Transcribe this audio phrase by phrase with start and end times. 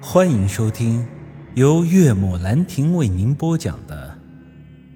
[0.00, 1.06] 欢迎收听
[1.54, 4.18] 由岳母兰亭为您播讲的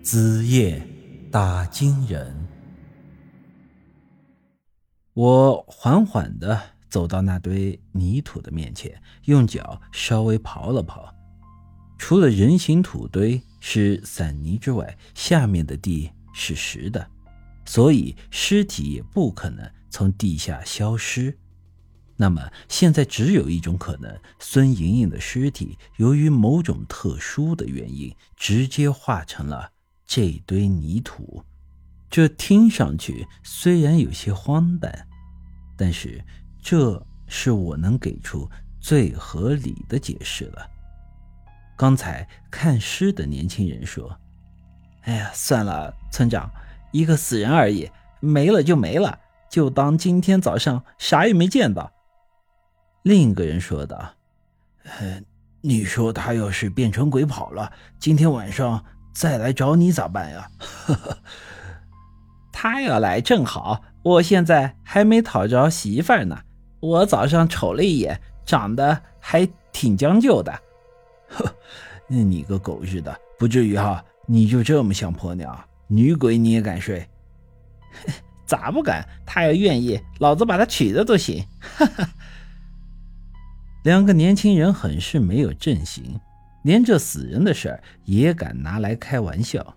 [0.05, 0.87] 《子夜
[1.31, 2.31] 打金人》。
[5.15, 6.61] 我缓缓的
[6.91, 11.09] 走到那堆泥土的面前，用脚稍微刨了刨，
[11.99, 17.09] 除了人形土堆是散泥之外，下面的地是实的，
[17.65, 21.37] 所以尸体也不可能从地下消失。
[22.21, 29.73] 那么现在只有一种可能：孙莹莹的尸体由于某种特殊的原因，直接化成了
[30.07, 31.43] 这堆泥土。
[32.11, 35.09] 这听上去虽然有些荒诞，
[35.79, 36.23] 但是
[36.61, 38.47] 这是我能给出
[38.81, 40.69] 最合理的解释了。
[41.75, 44.15] 刚才看尸的年轻人说
[45.09, 46.51] ：“哎呀，算了，村长，
[46.93, 51.91] 一个死人而已，没了就没了，就当今天早上啥也没见到。”
[53.03, 54.15] 另一个人说道
[55.63, 60.51] ：“你说他要是变成鬼跑了，今天晚上再来找你咋办呀？”
[62.53, 66.39] 他要来正好，我现在还没讨着媳妇呢。
[66.81, 70.53] 我早上瞅了一眼，长得还挺将就的。
[71.29, 71.55] 呵，
[72.07, 74.05] 你个狗日的，不至于哈？
[74.27, 75.59] 你就这么像婆娘？
[75.87, 77.09] 女鬼你也敢睡？
[78.45, 79.09] 咋不敢？
[79.25, 81.43] 他要愿意，老子把他娶了都行。
[81.61, 82.09] 哈哈。
[83.83, 86.21] 两个年轻人很是没有正形，
[86.65, 89.75] 连这死人的事儿也敢拿来开玩笑。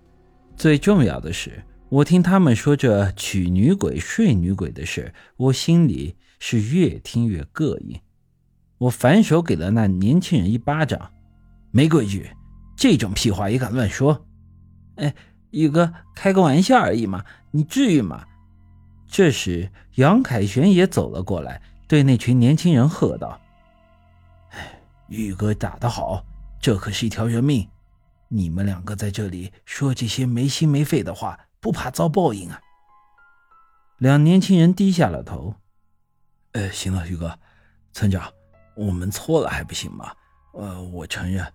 [0.58, 7.98] 最重要的是，我听他们说这娶女鬼、睡女鬼的事，我心里是越听越膈应。
[8.78, 11.12] 我反手给了那年轻人一巴掌
[11.72, 12.30] ：“没规矩，
[12.76, 14.26] 这种屁话也敢乱说！”
[14.96, 15.16] 哎，
[15.52, 18.26] 宇哥，开个玩笑而已嘛，你至于吗？
[19.08, 23.40] 这时，杨凯旋也走了过来，对那群年轻人喝道。
[25.08, 26.26] 玉哥打得好，
[26.60, 27.70] 这可是一条人命。
[28.30, 32.60] 你们两个在这里说这些没心没肺的话，不怕遭报应啊？
[34.00, 35.56] 两年轻人低下了头。
[36.54, 37.38] 呃，行了，玉哥，
[37.92, 38.32] 村长，
[38.76, 40.12] 我们错了还不行吗？
[40.54, 41.46] 呃，我承认，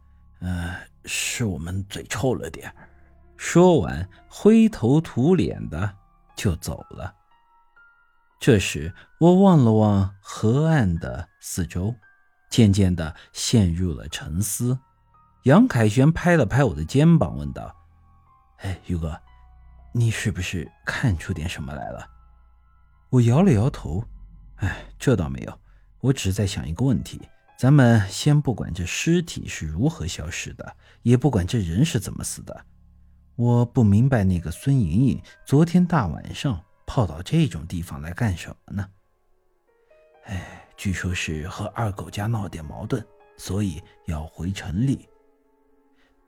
[0.40, 2.72] 呃，是我们嘴臭了点。
[3.36, 5.92] 说完，灰头土脸的
[6.36, 7.14] 就走了。
[8.40, 11.94] 这时，我望了望河岸的四周。
[12.50, 14.78] 渐渐的陷入了沉思，
[15.44, 17.74] 杨凯旋拍了拍我的肩膀，问道
[18.58, 19.20] ：“哎，宇哥，
[19.92, 22.08] 你是不是看出点什么来了？”
[23.10, 24.04] 我摇了摇头
[24.56, 25.60] ：“哎，这倒没有，
[26.00, 27.20] 我只是在想一个问题。
[27.58, 32.64] 咱们先不管这尸体是如何消失的，也不管这人是怎么死的，
[33.34, 38.88] 我不明白那个孙莹莹昨天大晚上跑到这种地方来干什么呢？”
[40.80, 43.04] 据说是和二狗家闹点矛盾，
[43.36, 45.08] 所以要回城里。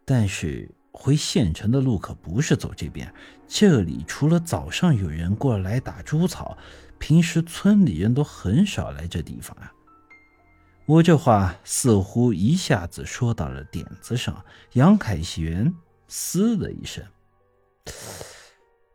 [0.05, 3.15] 但是回县城的路可不是走这边，
[3.47, 6.59] 这里除了早上有人过来打猪草，
[6.99, 9.73] 平时村里人都很少来这地方啊。
[10.85, 14.45] 我这话似乎一下子说到了点子上。
[14.73, 15.73] 杨凯旋
[16.09, 17.05] 嘶的一声：“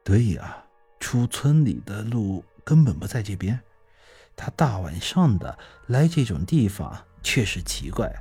[0.04, 0.62] 对呀，
[1.00, 3.58] 出村里的路根本不在这边。”
[4.36, 5.58] 他大晚上的
[5.88, 8.14] 来这种地方确实奇怪。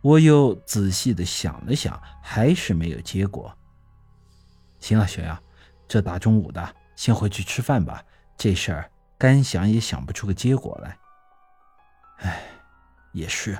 [0.00, 3.56] 我又仔细的想了想，还是没有结果。
[4.78, 5.42] 行了，小杨，
[5.88, 8.04] 这大中午的，先回去吃饭吧。
[8.36, 10.98] 这事儿干想也想不出个结果来。
[12.18, 12.42] 哎，
[13.12, 13.56] 也是。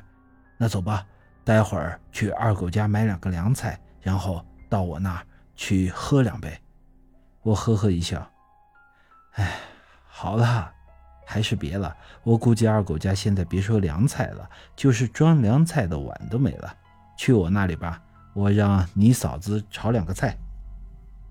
[0.58, 1.06] 那走吧，
[1.44, 5.26] 待会儿去二狗家买两个凉菜，然后到我那儿
[5.56, 6.60] 去喝两杯。
[7.40, 8.30] 我呵呵一笑。
[9.32, 9.60] 哎，
[10.06, 10.73] 好了。
[11.24, 16.74] 还是别了，我估计二狗家现在别说凉菜了，就是装凉菜的碗都没了。
[17.16, 18.02] 去我那里吧，
[18.34, 20.36] 我让你嫂子炒两个菜。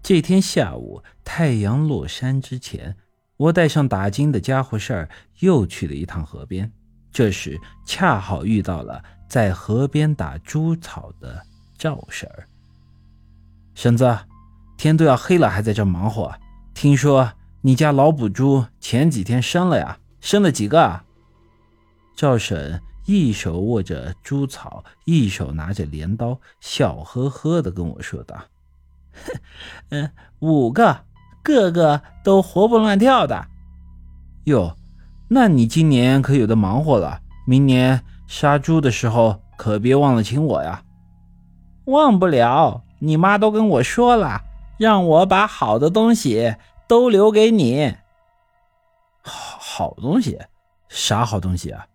[0.02, 2.96] 这天下午，太阳落山之前，
[3.38, 5.10] 我带上打金的家伙事儿，
[5.40, 6.72] 又去了一趟河边。
[7.12, 11.42] 这时恰好遇到了在河边打猪草的
[11.78, 12.48] 赵婶儿。
[13.76, 14.18] 婶子，
[14.78, 16.34] 天都要黑了，还在这忙活？
[16.74, 17.32] 听说。
[17.66, 19.98] 你家老母猪前几天生了呀？
[20.20, 21.06] 生了几个啊？
[22.14, 28.36] 赵婶一手握着猪草，一手拿着镰刀，笑呵呵的跟我说道
[29.92, 31.06] ：“嗯，五个，
[31.42, 33.48] 个个都活蹦乱跳的。
[34.44, 34.76] 哟，
[35.30, 37.22] 那你今年可有的忙活了。
[37.48, 40.84] 明年杀猪的时候可别忘了请我呀。
[41.86, 44.42] 忘不了，你妈都跟我说了，
[44.78, 46.58] 让我把好的东西。”
[46.88, 47.96] 都留给你。
[49.22, 50.40] 好好东西，
[50.90, 51.88] 啥好东西啊？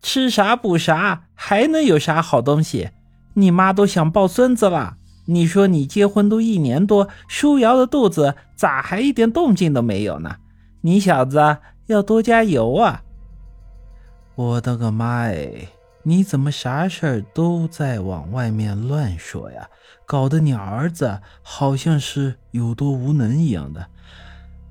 [0.00, 2.90] 吃啥补啥，还能有啥好东西？
[3.34, 4.96] 你妈都想抱孙子了。
[5.26, 10.36] 你说你结婚都一年多，舒瑶的肚子咋还一点动静都没有呢？
[10.82, 13.02] 你小子要多加油啊！
[14.36, 15.66] 我的个妈哎！
[16.08, 19.68] 你怎么啥事儿都在往外面乱说呀？
[20.06, 23.88] 搞得你儿子好像是有多无能一样的。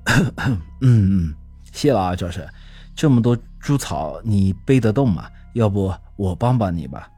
[0.46, 1.34] 嗯嗯，
[1.70, 2.48] 谢了啊，赵婶，
[2.94, 5.30] 这么多猪草你背得动吗？
[5.52, 7.10] 要不我帮帮你吧？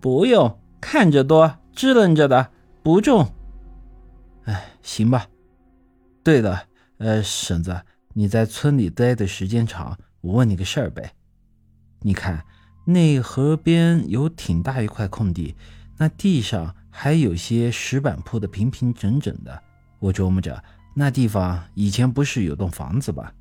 [0.00, 2.50] 不用，看着多，支棱着的，
[2.82, 3.30] 不重。
[4.44, 5.26] 哎，行吧。
[6.22, 6.62] 对了，
[6.96, 7.82] 呃，婶子，
[8.14, 11.12] 你在村里待的时间长，我问你个事儿呗。
[12.00, 12.42] 你看。
[12.84, 15.54] 那河边有挺大一块空地，
[15.96, 19.62] 那地上还有些石板铺的平平整整的。
[19.98, 20.62] 我琢磨着，
[20.94, 23.32] 那地方以前不是有栋房子吧？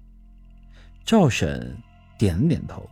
[1.04, 1.78] 赵婶
[2.18, 2.90] 点了点头。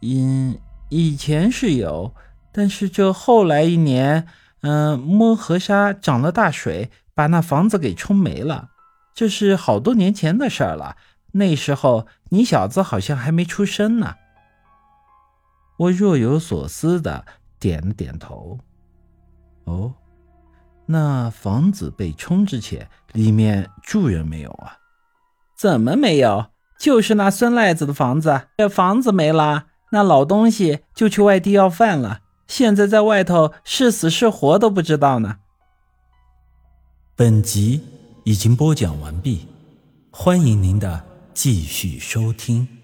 [0.00, 0.58] 因
[0.90, 2.14] 以前是有，
[2.52, 4.26] 但是这后来一年，
[4.60, 8.68] 嗯，摸河沙涨了大水，把那房子给冲没了。
[9.14, 10.96] 这是好多年前的事儿了。
[11.32, 14.16] 那时候你小子好像还没出生呢。
[15.76, 17.24] 我若有所思的
[17.58, 18.58] 点了点头。
[19.64, 19.94] 哦，
[20.86, 24.78] 那房子被冲之前，里面住人没有啊？
[25.56, 26.46] 怎么没有？
[26.78, 28.48] 就是那孙赖子的房子。
[28.58, 32.20] 这房子没了，那老东西就去外地要饭了。
[32.46, 35.38] 现在在外头是死是活都不知道呢。
[37.16, 37.80] 本集
[38.24, 39.48] 已经播讲完毕，
[40.10, 41.02] 欢迎您的
[41.32, 42.75] 继续收听。